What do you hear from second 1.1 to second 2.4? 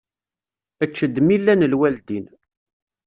mi llan lwaldin.